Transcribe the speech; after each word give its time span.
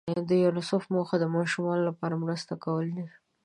د 0.29 0.31
یونیسف 0.43 0.83
موخه 0.93 1.15
د 1.19 1.25
ماشومانو 1.35 1.87
لپاره 1.89 2.21
مرسته 2.23 2.53
کول 2.63 2.85
دي. 2.95 3.05